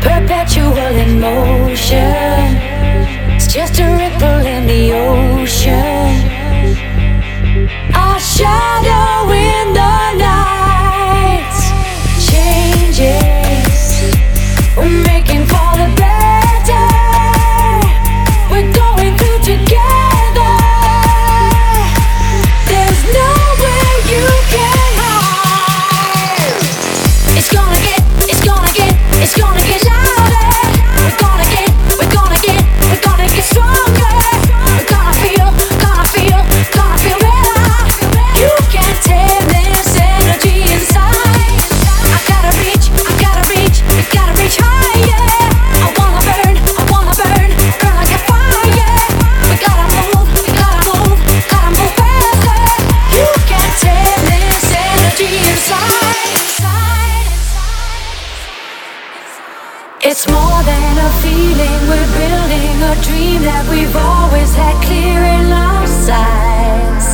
perpetual 0.00 0.76
in 0.76 1.20
motion. 1.20 2.56
It's 3.34 3.52
just 3.52 3.78
a 3.80 3.88
ripple 3.96 4.46
in 4.46 4.66
the 4.66 4.92
ocean. 4.92 5.87
than 60.64 60.94
a 60.98 61.10
feeling. 61.22 61.78
We're 61.90 62.10
building 62.18 62.76
a 62.82 62.94
dream 63.06 63.40
that 63.42 63.64
we've 63.70 63.96
always 63.96 64.54
had 64.54 64.76
clear 64.86 65.20
in 65.36 65.46
our 65.52 65.86
sights. 65.86 67.08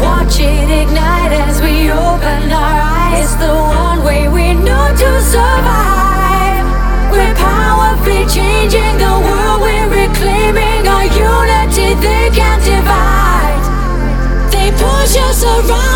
Watch 0.00 0.38
it 0.40 0.70
ignite 0.82 1.32
as 1.32 1.60
we 1.60 1.90
open 1.90 2.52
our 2.52 2.78
eyes. 2.82 3.24
It's 3.24 3.34
the 3.36 3.54
one 3.54 4.04
way 4.04 4.28
we 4.28 4.54
know 4.54 4.86
to 5.02 5.10
survive. 5.22 6.66
We're 7.10 7.34
powerfully 7.34 8.26
changing 8.26 8.94
the 8.98 9.14
world. 9.26 9.58
We're 9.64 9.90
reclaiming 9.90 10.86
our 10.86 11.06
unity 11.06 11.94
they 12.04 12.30
can't 12.30 12.62
divide. 12.62 13.64
They 14.52 14.70
push 14.72 15.16
us 15.16 15.42
around. 15.44 15.93